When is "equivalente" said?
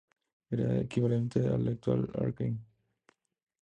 0.79-1.41